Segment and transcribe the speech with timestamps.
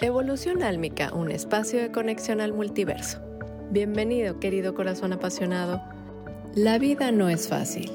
[0.00, 3.20] Evolución Álmica, un espacio de conexión al multiverso.
[3.70, 5.80] Bienvenido, querido corazón apasionado.
[6.54, 7.90] La vida no es fácil.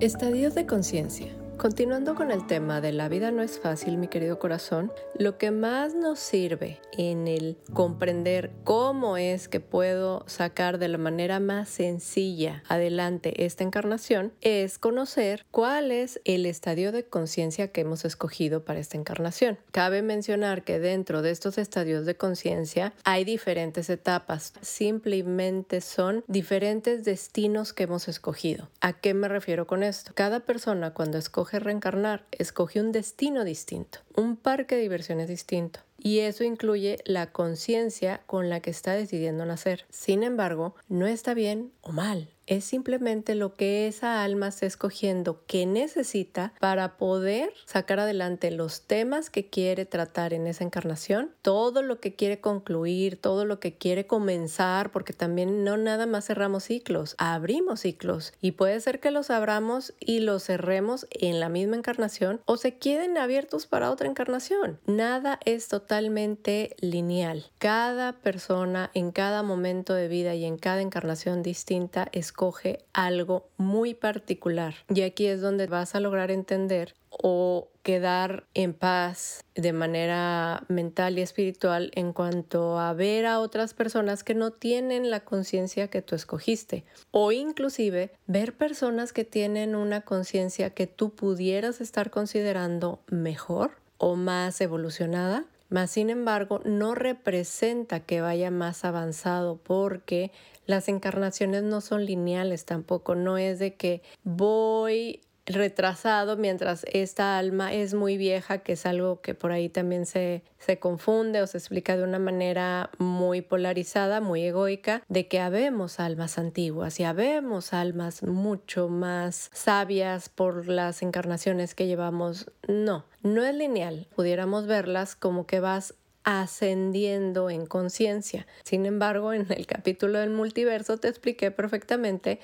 [0.00, 1.37] Estadios de conciencia.
[1.58, 5.50] Continuando con el tema de la vida no es fácil, mi querido corazón, lo que
[5.50, 11.68] más nos sirve en el comprender cómo es que puedo sacar de la manera más
[11.68, 18.64] sencilla adelante esta encarnación es conocer cuál es el estadio de conciencia que hemos escogido
[18.64, 19.58] para esta encarnación.
[19.72, 27.02] Cabe mencionar que dentro de estos estadios de conciencia hay diferentes etapas, simplemente son diferentes
[27.02, 28.68] destinos que hemos escogido.
[28.80, 30.12] ¿A qué me refiero con esto?
[30.14, 35.80] Cada persona cuando escoge reencarnar, escoge un destino distinto, un parque de diversiones distinto.
[35.98, 39.86] Y eso incluye la conciencia con la que está decidiendo nacer.
[39.90, 45.44] Sin embargo, no está bien o mal es simplemente lo que esa alma está escogiendo
[45.46, 51.82] que necesita para poder sacar adelante los temas que quiere tratar en esa encarnación, todo
[51.82, 56.64] lo que quiere concluir, todo lo que quiere comenzar, porque también no nada más cerramos
[56.64, 61.76] ciclos, abrimos ciclos y puede ser que los abramos y los cerremos en la misma
[61.76, 64.80] encarnación o se queden abiertos para otra encarnación.
[64.86, 67.44] Nada es totalmente lineal.
[67.58, 73.48] Cada persona en cada momento de vida y en cada encarnación distinta es escoge algo
[73.56, 74.76] muy particular.
[74.94, 81.18] Y aquí es donde vas a lograr entender o quedar en paz de manera mental
[81.18, 86.00] y espiritual en cuanto a ver a otras personas que no tienen la conciencia que
[86.00, 93.00] tú escogiste o inclusive ver personas que tienen una conciencia que tú pudieras estar considerando
[93.08, 100.32] mejor o más evolucionada mas sin embargo no representa que vaya más avanzado porque
[100.66, 107.72] las encarnaciones no son lineales tampoco, no es de que voy retrasado mientras esta alma
[107.72, 111.58] es muy vieja, que es algo que por ahí también se, se confunde o se
[111.58, 117.72] explica de una manera muy polarizada, muy egoica, de que habemos almas antiguas y habemos
[117.72, 122.50] almas mucho más sabias por las encarnaciones que llevamos.
[122.66, 124.06] No, no es lineal.
[124.14, 128.46] Pudiéramos verlas como que vas ascendiendo en conciencia.
[128.64, 132.38] Sin embargo, en el capítulo del multiverso te expliqué perfectamente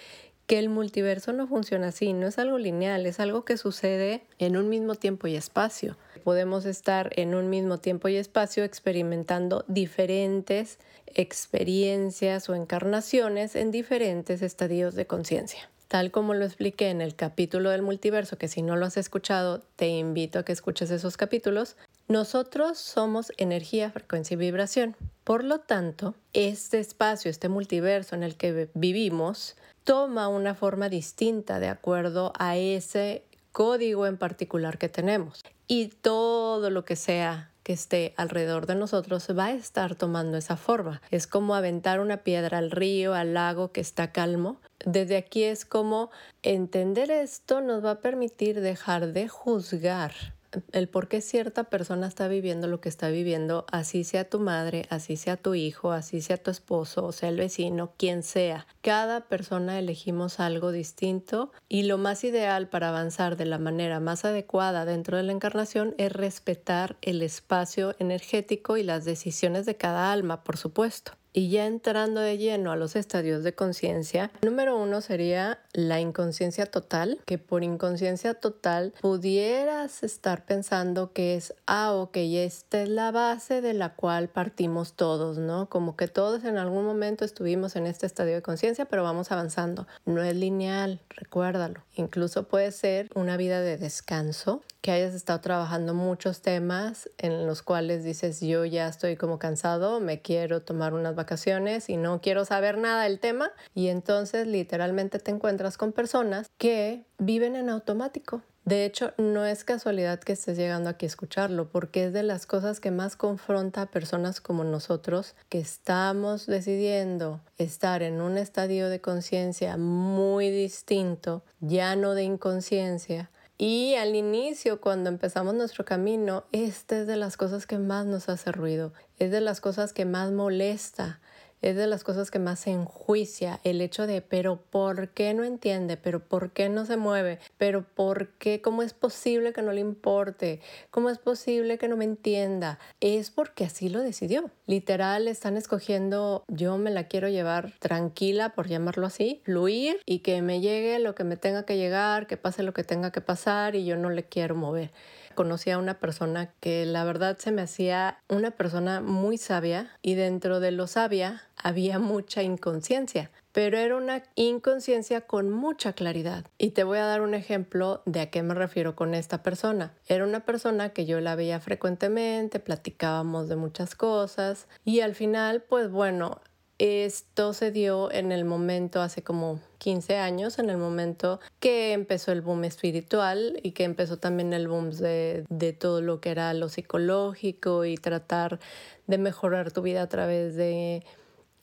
[0.47, 4.56] que el multiverso no funciona así, no es algo lineal, es algo que sucede en
[4.56, 5.97] un mismo tiempo y espacio.
[6.22, 14.43] Podemos estar en un mismo tiempo y espacio experimentando diferentes experiencias o encarnaciones en diferentes
[14.43, 15.71] estadios de conciencia.
[15.88, 19.62] Tal como lo expliqué en el capítulo del multiverso, que si no lo has escuchado,
[19.77, 21.77] te invito a que escuches esos capítulos,
[22.09, 24.97] nosotros somos energía, frecuencia y vibración.
[25.25, 31.61] Por lo tanto, este espacio, este multiverso en el que vivimos, toma una forma distinta
[31.61, 35.43] de acuerdo a ese código en particular que tenemos.
[35.67, 40.59] Y todo lo que sea que esté alrededor de nosotros va a estar tomando esa
[40.59, 41.01] forma.
[41.11, 44.61] Es como aventar una piedra al río, al lago que está calmo.
[44.84, 46.11] Desde aquí es como
[46.43, 50.34] entender esto nos va a permitir dejar de juzgar
[50.72, 54.87] el por qué cierta persona está viviendo lo que está viviendo, así sea tu madre,
[54.91, 58.66] así sea tu hijo, así sea tu esposo, o sea el vecino, quien sea.
[58.81, 64.25] Cada persona elegimos algo distinto y lo más ideal para avanzar de la manera más
[64.25, 70.12] adecuada dentro de la encarnación es respetar el espacio energético y las decisiones de cada
[70.12, 71.12] alma, por supuesto.
[71.37, 76.67] Y ya entrando de lleno a los estadios de conciencia, número uno sería la inconsciencia
[76.67, 83.11] total, que por inconsciencia total pudieras estar pensando que es, ah, ok, esta es la
[83.11, 85.69] base de la cual partimos todos, ¿no?
[85.69, 89.89] Como que todos en algún momento estuvimos en este estadio de conciencia, pero vamos avanzando.
[90.06, 91.83] No es lineal, recuérdalo.
[91.97, 97.62] Incluso puede ser una vida de descanso, que hayas estado trabajando muchos temas en los
[97.62, 102.45] cuales dices, yo ya estoy como cansado, me quiero tomar unas vacaciones y no quiero
[102.45, 108.43] saber nada del tema y entonces literalmente te encuentras con personas que viven en automático.
[108.67, 112.45] De hecho, no es casualidad que estés llegando aquí a escucharlo, porque es de las
[112.45, 118.89] cosas que más confronta a personas como nosotros que estamos decidiendo estar en un estadio
[118.89, 126.45] de conciencia muy distinto, ya no de inconsciencia, y al inicio, cuando empezamos nuestro camino,
[126.51, 130.04] esta es de las cosas que más nos hace ruido, es de las cosas que
[130.04, 131.21] más molesta,
[131.65, 135.97] es de las cosas que más enjuicia el hecho de, pero ¿por qué no entiende?
[135.97, 137.39] ¿Pero por qué no se mueve?
[137.57, 138.61] ¿Pero por qué?
[138.61, 140.61] ¿Cómo es posible que no le importe?
[140.91, 142.78] ¿Cómo es posible que no me entienda?
[143.01, 144.51] Es porque así lo decidió.
[144.66, 150.43] Literal, están escogiendo, yo me la quiero llevar tranquila, por llamarlo así, fluir y que
[150.43, 153.75] me llegue lo que me tenga que llegar, que pase lo que tenga que pasar
[153.75, 154.91] y yo no le quiero mover.
[155.34, 160.15] Conocí a una persona que la verdad se me hacía una persona muy sabia y
[160.15, 166.45] dentro de lo sabia había mucha inconsciencia pero era una inconsciencia con mucha claridad.
[166.59, 169.95] Y te voy a dar un ejemplo de a qué me refiero con esta persona.
[170.09, 175.63] Era una persona que yo la veía frecuentemente, platicábamos de muchas cosas y al final,
[175.63, 176.41] pues bueno,
[176.78, 182.32] esto se dio en el momento, hace como 15 años, en el momento que empezó
[182.32, 186.53] el boom espiritual y que empezó también el boom de, de, todo lo que era
[186.54, 188.59] lo psicológico y tratar
[189.06, 191.04] de mejorar tu vida a través de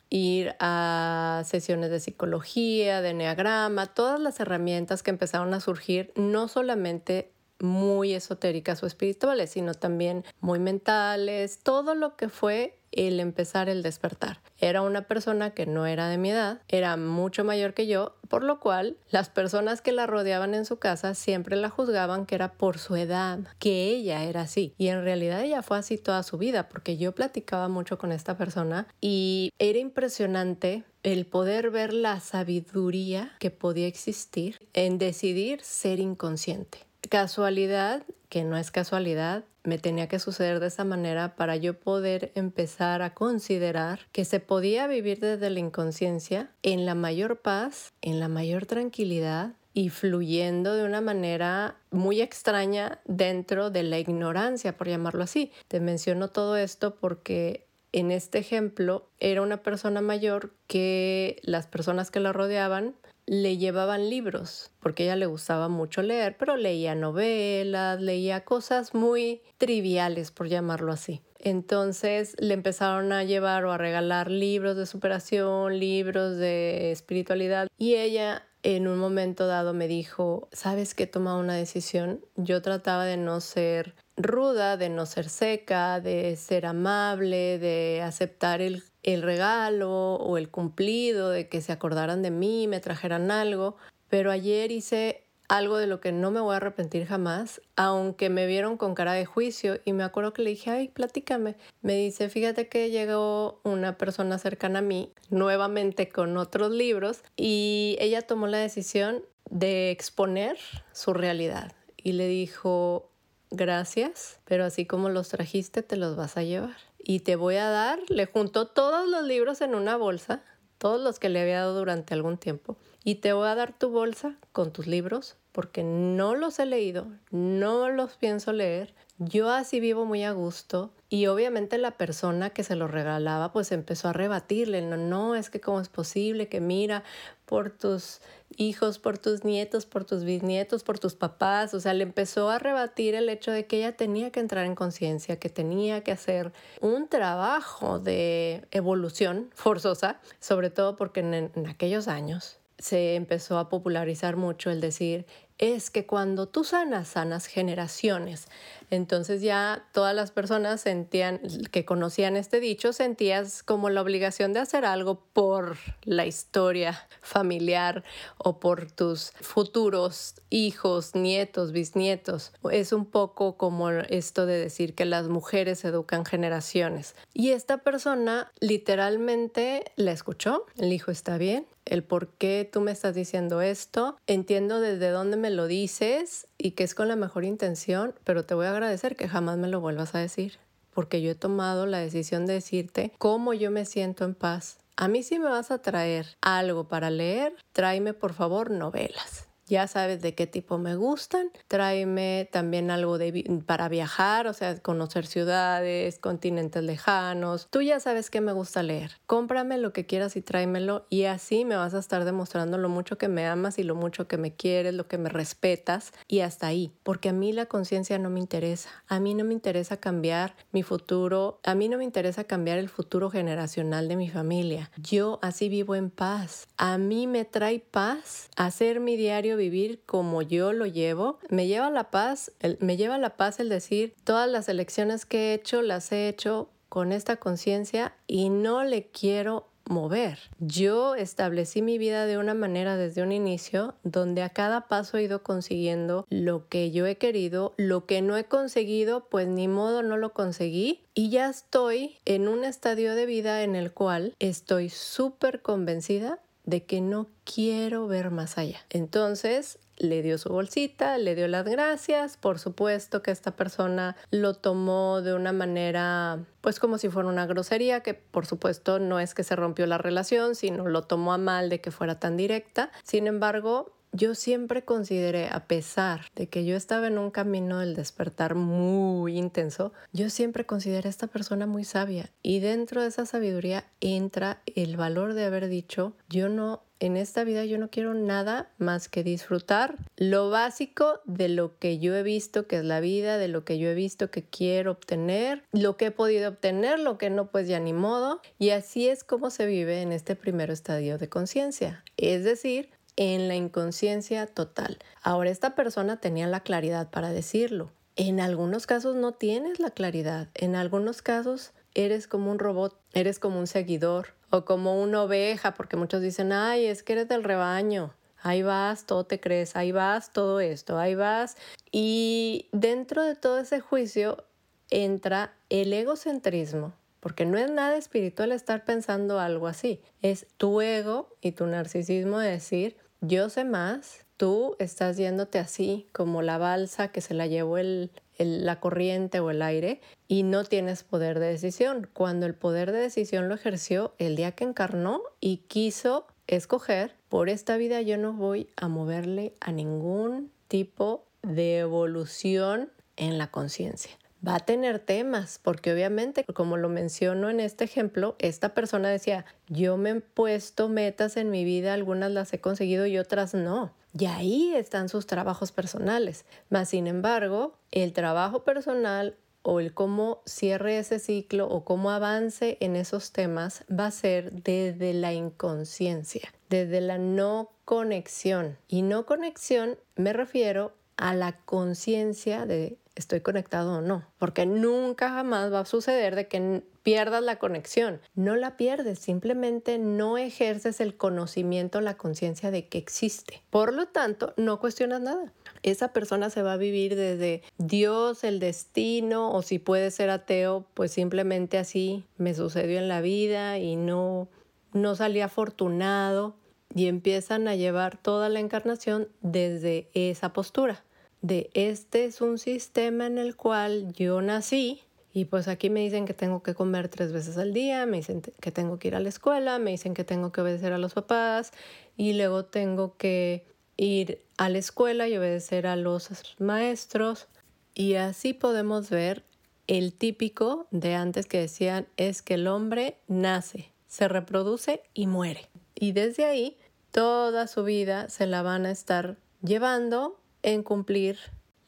[0.10, 6.48] ir a sesiones de psicología, de enneagrama, todas las herramientas que empezaron a surgir, no
[6.48, 13.70] solamente muy esotéricas o espirituales, sino también muy mentales, todo lo que fue el empezar
[13.70, 14.40] el despertar.
[14.60, 18.44] Era una persona que no era de mi edad, era mucho mayor que yo, por
[18.44, 22.54] lo cual las personas que la rodeaban en su casa siempre la juzgaban que era
[22.54, 24.74] por su edad, que ella era así.
[24.78, 28.38] Y en realidad ella fue así toda su vida, porque yo platicaba mucho con esta
[28.38, 36.00] persona y era impresionante el poder ver la sabiduría que podía existir en decidir ser
[36.00, 36.80] inconsciente.
[37.10, 42.32] Casualidad, que no es casualidad, me tenía que suceder de esa manera para yo poder
[42.34, 48.22] empezar a considerar que se podía vivir desde la inconsciencia en la mayor paz, en
[48.22, 54.88] la mayor tranquilidad y fluyendo de una manera muy extraña dentro de la ignorancia, por
[54.88, 55.52] llamarlo así.
[55.68, 62.12] Te menciono todo esto porque en este ejemplo era una persona mayor que las personas
[62.12, 62.96] que la rodeaban
[63.26, 69.42] le llevaban libros, porque ella le gustaba mucho leer, pero leía novelas, leía cosas muy
[69.58, 71.22] triviales, por llamarlo así.
[71.40, 77.96] Entonces le empezaron a llevar o a regalar libros de superación, libros de espiritualidad, y
[77.96, 82.24] ella en un momento dado me dijo, ¿sabes que he tomado una decisión?
[82.36, 88.62] Yo trataba de no ser ruda, de no ser seca, de ser amable, de aceptar
[88.62, 93.78] el, el regalo o el cumplido, de que se acordaran de mí, me trajeran algo.
[94.10, 98.48] Pero ayer hice algo de lo que no me voy a arrepentir jamás, aunque me
[98.48, 101.58] vieron con cara de juicio y me acuerdo que le dije, ay, platícame.
[101.82, 107.98] Me dice, fíjate que llegó una persona cercana a mí, nuevamente con otros libros, y
[108.00, 110.58] ella tomó la decisión de exponer
[110.94, 111.74] su realidad.
[111.98, 113.11] Y le dijo,
[113.52, 116.78] gracias, pero así como los trajiste, te los vas a llevar.
[116.98, 120.42] Y te voy a dar, le juntó todos los libros en una bolsa,
[120.78, 123.90] todos los que le había dado durante algún tiempo, y te voy a dar tu
[123.90, 129.80] bolsa con tus libros, porque no los he leído, no los pienso leer, yo así
[129.80, 134.14] vivo muy a gusto y obviamente la persona que se lo regalaba pues empezó a
[134.14, 137.04] rebatirle, no, no, es que cómo es posible que mira
[137.46, 138.22] por tus
[138.58, 142.58] hijos, por tus nietos, por tus bisnietos, por tus papás, o sea, le empezó a
[142.58, 146.54] rebatir el hecho de que ella tenía que entrar en conciencia, que tenía que hacer
[146.80, 154.36] un trabajo de evolución forzosa, sobre todo porque en aquellos años se empezó a popularizar
[154.38, 155.26] mucho el decir,
[155.62, 158.48] es que cuando tú sanas, sanas generaciones.
[158.90, 161.40] Entonces ya todas las personas sentían,
[161.72, 168.04] que conocían este dicho, sentías como la obligación de hacer algo por la historia familiar
[168.38, 172.52] o por tus futuros hijos, nietos, bisnietos.
[172.70, 177.16] Es un poco como esto de decir que las mujeres educan generaciones.
[177.34, 182.92] Y esta persona literalmente la escuchó, el hijo está bien, el por qué tú me
[182.92, 187.44] estás diciendo esto, entiendo desde dónde me lo dices y que es con la mejor
[187.44, 190.60] intención, pero te voy a agradecer que jamás me lo vuelvas a decir,
[190.94, 194.80] porque yo he tomado la decisión de decirte cómo yo me siento en paz.
[194.96, 199.88] A mí si me vas a traer algo para leer, tráeme por favor novelas ya
[199.88, 201.50] sabes de qué tipo me gustan.
[201.70, 207.70] Tráeme también algo de, para viajar, o sea, conocer ciudades, continentes lejanos.
[207.70, 209.14] Tú ya sabes que me gusta leer.
[209.28, 213.18] Cómprame lo que quieras y tráemelo y así me vas a estar demostrando lo mucho
[213.18, 216.68] que me amas y lo mucho que me quieres, lo que me respetas y hasta
[216.68, 216.92] ahí.
[217.04, 218.90] Porque a mí la conciencia no me interesa.
[219.08, 221.62] A mí no me interesa cambiar mi futuro.
[221.64, 224.92] A mí no me interesa cambiar el futuro generacional de mi familia.
[224.98, 226.68] Yo así vivo en paz.
[226.76, 231.90] A mí me trae paz hacer mi diario vivir como yo lo llevo, me lleva
[231.90, 236.12] la paz, me lleva la paz el decir todas las elecciones que he hecho las
[236.12, 240.40] he hecho con esta conciencia y no le quiero mover.
[240.60, 245.24] Yo establecí mi vida de una manera desde un inicio donde a cada paso he
[245.24, 250.02] ido consiguiendo lo que yo he querido, lo que no he conseguido, pues ni modo
[250.04, 254.90] no lo conseguí y ya estoy en un estadio de vida en el cual estoy
[254.90, 258.80] súper convencida de que no quiero ver más allá.
[258.90, 264.54] Entonces, le dio su bolsita, le dio las gracias, por supuesto que esta persona lo
[264.56, 269.34] tomó de una manera pues como si fuera una grosería, que por supuesto no es
[269.34, 272.92] que se rompió la relación, sino lo tomó a mal de que fuera tan directa.
[273.04, 277.96] Sin embargo, yo siempre consideré, a pesar de que yo estaba en un camino del
[277.96, 283.26] despertar muy intenso, yo siempre consideré a esta persona muy sabia y dentro de esa
[283.26, 288.14] sabiduría entra el valor de haber dicho, yo no en esta vida yo no quiero
[288.14, 293.00] nada más que disfrutar lo básico de lo que yo he visto que es la
[293.00, 297.00] vida, de lo que yo he visto que quiero obtener, lo que he podido obtener,
[297.00, 298.40] lo que no pues ya ni modo.
[298.60, 302.04] Y así es como se vive en este primer estadio de conciencia.
[302.18, 305.00] Es decir, en la inconsciencia total.
[305.22, 307.92] Ahora esta persona tenía la claridad para decirlo.
[308.16, 310.50] En algunos casos no tienes la claridad.
[310.54, 315.74] En algunos casos eres como un robot, eres como un seguidor o como una oveja,
[315.74, 318.14] porque muchos dicen, ay, es que eres del rebaño.
[318.44, 321.58] Ahí vas, todo te crees, ahí vas, todo esto, ahí vas.
[321.92, 324.44] Y dentro de todo ese juicio
[324.90, 330.02] entra el egocentrismo, porque no es nada espiritual estar pensando algo así.
[330.22, 336.10] Es tu ego y tu narcisismo de decir, yo sé más, tú estás yéndote así
[336.12, 340.64] como la balsa que se la llevó el, la corriente o el aire y no
[340.64, 342.10] tienes poder de decisión.
[342.12, 347.50] Cuando el poder de decisión lo ejerció el día que encarnó y quiso escoger, por
[347.50, 354.21] esta vida yo no voy a moverle a ningún tipo de evolución en la conciencia
[354.46, 359.46] va a tener temas, porque obviamente, como lo menciono en este ejemplo, esta persona decía,
[359.70, 363.94] yo me he puesto metas en mi vida, algunas las he conseguido y otras no.
[364.18, 366.46] Y ahí están sus trabajos personales.
[366.70, 372.78] Mas, sin embargo, el trabajo personal o el cómo cierre ese ciclo o cómo avance
[372.82, 378.78] en esos temas va a ser desde la inconsciencia, desde la no conexión.
[378.88, 385.30] Y no conexión me refiero a la conciencia de estoy conectado o no, porque nunca
[385.30, 388.22] jamás va a suceder de que pierdas la conexión.
[388.36, 393.64] No la pierdes, simplemente no ejerces el conocimiento, la conciencia de que existe.
[393.70, 395.52] Por lo tanto, no cuestionas nada.
[395.84, 400.86] Esa persona se va a vivir desde Dios, el destino, o si puede ser ateo,
[400.94, 404.48] pues simplemente así me sucedió en la vida y no,
[404.94, 406.56] no salí afortunado.
[406.94, 411.06] Y empiezan a llevar toda la encarnación desde esa postura
[411.42, 415.02] de este es un sistema en el cual yo nací
[415.34, 418.42] y pues aquí me dicen que tengo que comer tres veces al día, me dicen
[418.42, 421.14] que tengo que ir a la escuela, me dicen que tengo que obedecer a los
[421.14, 421.72] papás
[422.18, 423.66] y luego tengo que
[423.98, 426.30] ir a la escuela y obedecer a los
[426.60, 427.48] maestros
[427.94, 429.44] y así podemos ver
[429.88, 435.68] el típico de antes que decían es que el hombre nace, se reproduce y muere.
[435.96, 436.78] Y desde ahí
[437.12, 441.38] toda su vida se la van a estar llevando en cumplir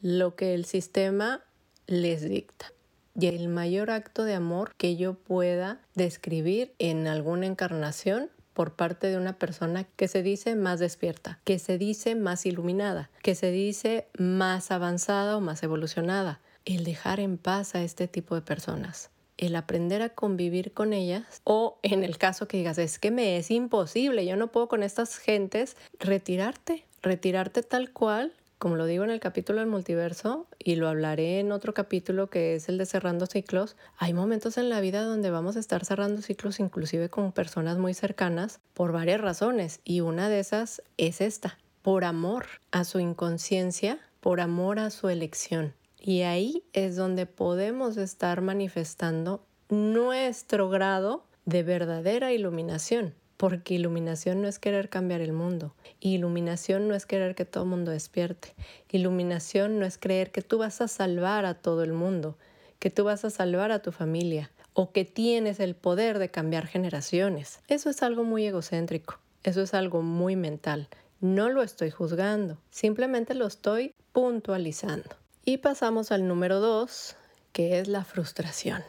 [0.01, 1.42] lo que el sistema
[1.88, 2.72] les dicta.
[3.20, 9.08] Y el mayor acto de amor que yo pueda describir en alguna encarnación por parte
[9.08, 13.51] de una persona que se dice más despierta, que se dice más iluminada, que se
[13.51, 16.39] dice más avanzada o más evolucionada.
[16.65, 21.42] El dejar en paz a este tipo de personas el aprender a convivir con ellas
[21.44, 24.84] o en el caso que digas es que me es imposible, yo no puedo con
[24.84, 30.75] estas gentes, retirarte, retirarte tal cual como lo digo en el capítulo del multiverso y
[30.75, 34.79] lo hablaré en otro capítulo que es el de cerrando ciclos, hay momentos en la
[34.79, 39.82] vida donde vamos a estar cerrando ciclos inclusive con personas muy cercanas por varias razones
[39.84, 45.10] y una de esas es esta, por amor a su inconsciencia, por amor a su
[45.10, 45.74] elección.
[46.00, 53.13] Y ahí es donde podemos estar manifestando nuestro grado de verdadera iluminación
[53.44, 55.76] porque iluminación no es querer cambiar el mundo.
[56.00, 58.54] Iluminación no es querer que todo el mundo despierte.
[58.90, 62.38] Iluminación no es creer que tú vas a salvar a todo el mundo,
[62.80, 66.68] que tú vas a salvar a tu familia o que tienes el poder de cambiar
[66.68, 67.60] generaciones.
[67.68, 69.20] Eso es algo muy egocéntrico.
[69.44, 70.88] Eso es algo muy mental.
[71.20, 75.18] No lo estoy juzgando, simplemente lo estoy puntualizando.
[75.44, 77.18] Y pasamos al número dos,
[77.52, 78.84] que es la frustración.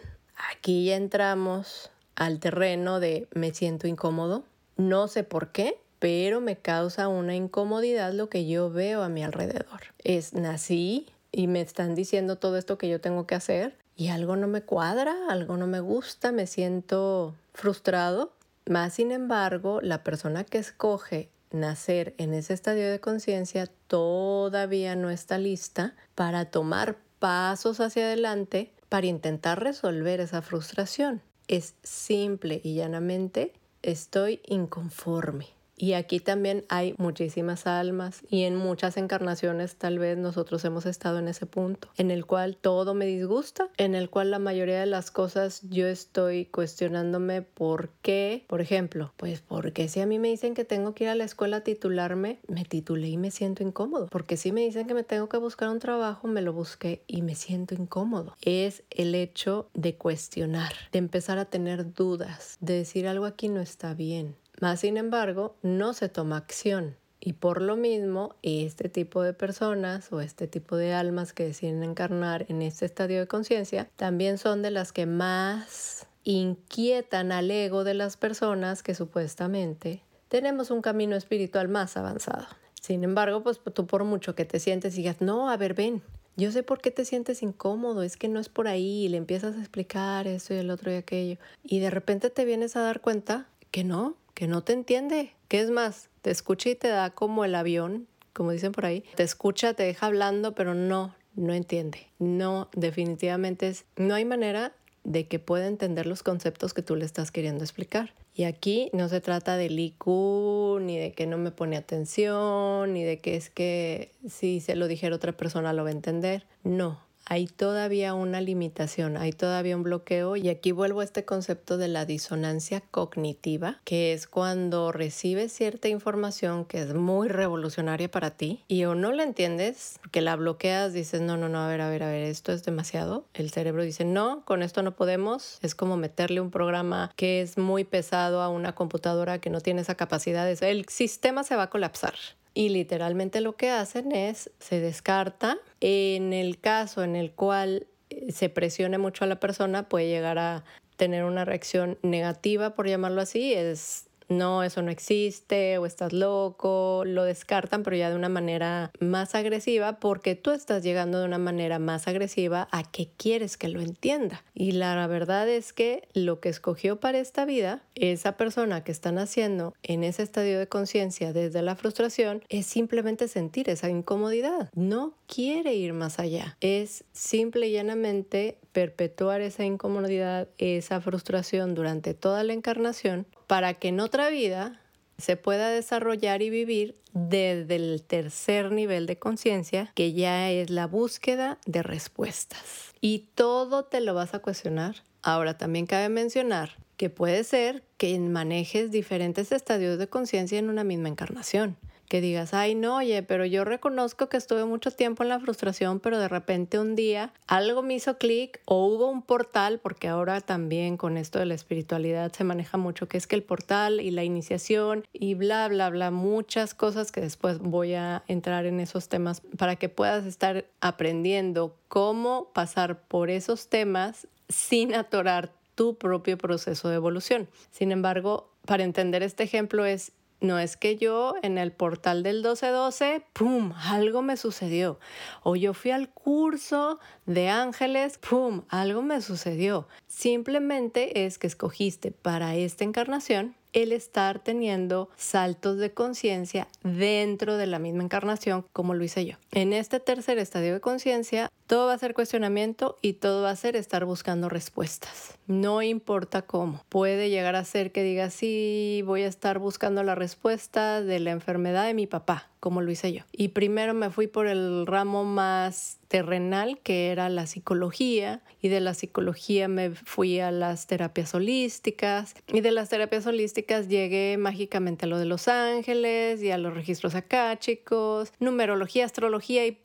[0.52, 4.44] Aquí ya entramos al terreno de me siento incómodo,
[4.76, 9.22] no sé por qué, pero me causa una incomodidad lo que yo veo a mi
[9.22, 9.80] alrededor.
[10.02, 14.36] Es nací y me están diciendo todo esto que yo tengo que hacer y algo
[14.36, 18.32] no me cuadra, algo no me gusta, me siento frustrado.
[18.66, 25.10] Más sin embargo, la persona que escoge nacer en ese estadio de conciencia todavía no
[25.10, 32.74] está lista para tomar pasos hacia adelante para intentar resolver esa frustración es simple y
[32.74, 35.46] llanamente estoy inconforme.
[35.76, 41.18] Y aquí también hay muchísimas almas y en muchas encarnaciones tal vez nosotros hemos estado
[41.18, 44.86] en ese punto, en el cual todo me disgusta, en el cual la mayoría de
[44.86, 50.28] las cosas yo estoy cuestionándome por qué, por ejemplo, pues porque si a mí me
[50.28, 53.62] dicen que tengo que ir a la escuela a titularme, me titulé y me siento
[53.62, 57.02] incómodo, porque si me dicen que me tengo que buscar un trabajo, me lo busqué
[57.06, 58.36] y me siento incómodo.
[58.42, 63.60] Es el hecho de cuestionar, de empezar a tener dudas, de decir algo aquí no
[63.60, 64.36] está bien.
[64.60, 66.96] Más sin embargo, no se toma acción.
[67.20, 71.82] Y por lo mismo, este tipo de personas o este tipo de almas que deciden
[71.82, 77.84] encarnar en este estadio de conciencia también son de las que más inquietan al ego
[77.84, 82.46] de las personas que supuestamente tenemos un camino espiritual más avanzado.
[82.80, 86.02] Sin embargo, pues tú por mucho que te sientes y digas, no, a ver, ven,
[86.36, 89.16] yo sé por qué te sientes incómodo, es que no es por ahí, y le
[89.16, 92.80] empiezas a explicar esto y el otro y aquello, y de repente te vienes a
[92.80, 96.88] dar cuenta que no, que no te entiende, que es más, te escucha y te
[96.88, 101.14] da como el avión, como dicen por ahí, te escucha, te deja hablando, pero no,
[101.36, 102.08] no entiende.
[102.18, 104.72] No, definitivamente es, no hay manera
[105.04, 108.12] de que pueda entender los conceptos que tú le estás queriendo explicar.
[108.34, 113.04] Y aquí no se trata del IQ, ni de que no me pone atención, ni
[113.04, 116.44] de que es que si se lo dijera otra persona lo va a entender.
[116.64, 121.78] No, hay todavía una limitación, hay todavía un bloqueo y aquí vuelvo a este concepto
[121.78, 128.30] de la disonancia cognitiva, que es cuando recibes cierta información que es muy revolucionaria para
[128.30, 131.80] ti y o no la entiendes, porque la bloqueas, dices, no, no, no, a ver,
[131.80, 133.26] a ver, a ver, esto es demasiado.
[133.34, 135.58] El cerebro dice, no, con esto no podemos.
[135.62, 139.82] Es como meterle un programa que es muy pesado a una computadora que no tiene
[139.82, 140.48] esa capacidad.
[140.62, 142.14] El sistema se va a colapsar
[142.54, 145.58] y literalmente lo que hacen es se descarta.
[145.80, 150.38] En el caso en el cual eh, se presione mucho a la persona, puede llegar
[150.38, 150.64] a
[150.96, 157.04] tener una reacción negativa, por llamarlo así, es no, eso no existe o estás loco,
[157.04, 161.38] lo descartan, pero ya de una manera más agresiva porque tú estás llegando de una
[161.38, 164.44] manera más agresiva a que quieres que lo entienda.
[164.54, 169.18] Y la verdad es que lo que escogió para esta vida, esa persona que están
[169.18, 174.70] haciendo en ese estadio de conciencia desde la frustración, es simplemente sentir esa incomodidad.
[174.74, 176.56] No quiere ir más allá.
[176.60, 183.88] Es simple y llanamente perpetuar esa incomodidad, esa frustración durante toda la encarnación para que
[183.88, 184.80] en otra vida
[185.16, 190.88] se pueda desarrollar y vivir desde el tercer nivel de conciencia, que ya es la
[190.88, 192.92] búsqueda de respuestas.
[193.00, 194.96] Y todo te lo vas a cuestionar.
[195.22, 200.82] Ahora también cabe mencionar que puede ser que manejes diferentes estadios de conciencia en una
[200.82, 201.76] misma encarnación
[202.08, 206.00] que digas, ay, no, oye, pero yo reconozco que estuve mucho tiempo en la frustración,
[206.00, 210.40] pero de repente un día algo me hizo clic o hubo un portal, porque ahora
[210.40, 214.10] también con esto de la espiritualidad se maneja mucho, que es que el portal y
[214.10, 219.08] la iniciación y bla, bla, bla, muchas cosas que después voy a entrar en esos
[219.08, 226.38] temas para que puedas estar aprendiendo cómo pasar por esos temas sin atorar tu propio
[226.38, 227.48] proceso de evolución.
[227.70, 230.12] Sin embargo, para entender este ejemplo es
[230.44, 234.98] no es que yo en el portal del 1212, ¡pum!, algo me sucedió.
[235.42, 239.88] O yo fui al curso de ángeles, ¡pum!, algo me sucedió.
[240.06, 247.66] Simplemente es que escogiste para esta encarnación el estar teniendo saltos de conciencia dentro de
[247.66, 249.36] la misma encarnación como lo hice yo.
[249.54, 253.56] En este tercer estadio de conciencia, todo va a ser cuestionamiento y todo va a
[253.56, 255.38] ser estar buscando respuestas.
[255.46, 256.82] No importa cómo.
[256.88, 261.30] Puede llegar a ser que diga, sí, voy a estar buscando la respuesta de la
[261.30, 263.24] enfermedad de mi papá como lo hice yo.
[263.30, 268.80] Y primero me fui por el ramo más terrenal, que era la psicología, y de
[268.80, 275.04] la psicología me fui a las terapias holísticas, y de las terapias holísticas llegué mágicamente
[275.04, 277.14] a lo de los ángeles y a los registros
[277.58, 279.78] chicos, numerología, astrología, y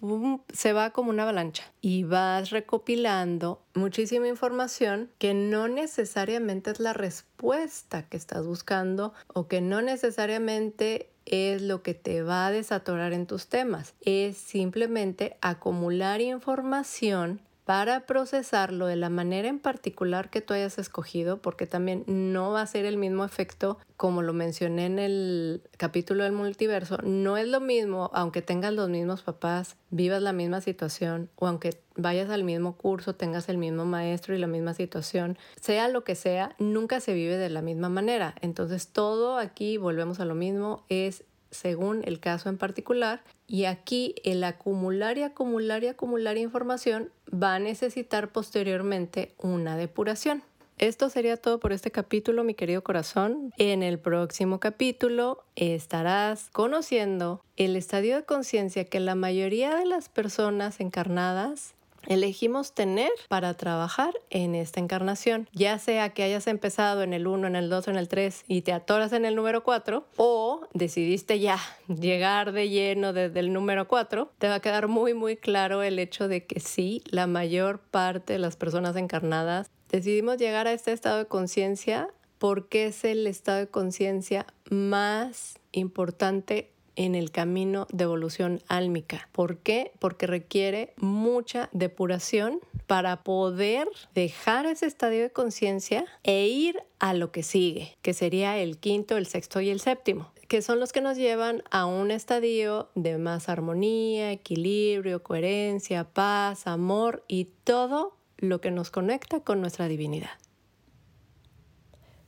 [0.53, 1.63] se va como una avalancha.
[1.81, 9.47] Y vas recopilando muchísima información que no necesariamente es la respuesta que estás buscando o
[9.47, 13.93] que no necesariamente es lo que te va a desatorar en tus temas.
[14.01, 21.39] Es simplemente acumular información para procesarlo de la manera en particular que tú hayas escogido,
[21.39, 26.23] porque también no va a ser el mismo efecto como lo mencioné en el capítulo
[26.23, 26.97] del multiverso.
[27.03, 31.79] No es lo mismo, aunque tengas los mismos papás, vivas la misma situación, o aunque
[31.95, 36.15] vayas al mismo curso, tengas el mismo maestro y la misma situación, sea lo que
[36.15, 38.33] sea, nunca se vive de la misma manera.
[38.41, 43.23] Entonces todo aquí, volvemos a lo mismo, es según el caso en particular.
[43.47, 50.43] Y aquí el acumular y acumular y acumular información va a necesitar posteriormente una depuración.
[50.79, 53.51] Esto sería todo por este capítulo, mi querido corazón.
[53.57, 60.07] En el próximo capítulo estarás conociendo el estadio de conciencia que la mayoría de las
[60.07, 61.73] personas encarnadas
[62.09, 65.47] elegimos tener para trabajar en esta encarnación.
[65.53, 68.43] Ya sea que hayas empezado en el 1, en el 2 o en el 3
[68.47, 73.53] y te atoras en el número 4 o decidiste ya llegar de lleno desde el
[73.53, 77.27] número 4, te va a quedar muy muy claro el hecho de que sí, la
[77.27, 83.03] mayor parte de las personas encarnadas decidimos llegar a este estado de conciencia porque es
[83.03, 89.29] el estado de conciencia más importante en el camino de evolución álmica.
[89.31, 89.91] ¿Por qué?
[89.99, 97.31] Porque requiere mucha depuración para poder dejar ese estadio de conciencia e ir a lo
[97.31, 100.99] que sigue, que sería el quinto, el sexto y el séptimo que son los que
[100.99, 108.59] nos llevan a un estadio de más armonía, equilibrio, coherencia, paz, amor y todo lo
[108.59, 110.31] que nos conecta con nuestra divinidad.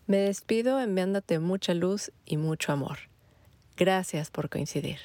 [0.06, 3.11] Me despido enviándote mucha luz y mucho amor.
[3.82, 5.00] Gracias por coincidir.